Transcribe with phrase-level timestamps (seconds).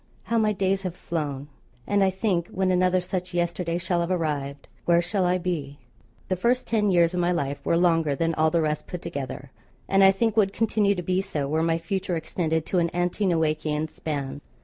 [0.23, 1.47] How my days have flown!
[1.85, 5.77] And I think when another such yesterday shall have arrived, where shall I be?
[6.27, 9.51] The first ten years of my life were longer than all the rest put together,
[9.87, 13.27] and I think would continue to be so were my future extended to an ante
[13.27, 14.41] Noachian span.